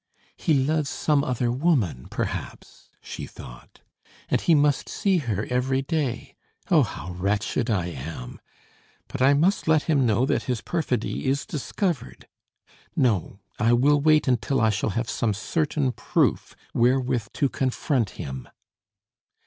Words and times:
"He 0.35 0.55
loves 0.55 0.89
some 0.89 1.23
other 1.23 1.51
woman, 1.51 2.07
perhaps," 2.09 2.89
she 3.03 3.27
thought, 3.27 3.81
"and 4.29 4.41
he 4.41 4.55
must 4.55 4.89
see 4.89 5.19
her 5.19 5.45
every 5.51 5.83
day. 5.83 6.33
Oh, 6.71 6.81
how 6.81 7.11
wretched 7.11 7.69
I 7.69 7.89
am! 7.89 8.41
But 9.07 9.21
I 9.21 9.35
must 9.35 9.67
let 9.67 9.83
him 9.83 10.03
know 10.07 10.25
that 10.25 10.45
his 10.49 10.59
perfidy 10.61 11.27
is 11.27 11.45
discovered. 11.45 12.27
No, 12.95 13.41
I 13.59 13.73
will 13.73 14.01
wait 14.01 14.27
until 14.27 14.59
I 14.59 14.71
shall 14.71 14.89
have 14.89 15.07
some 15.07 15.35
certain 15.35 15.91
proof 15.91 16.55
wherewith 16.73 17.27
to 17.33 17.47
confront 17.47 18.09
him." 18.17 18.49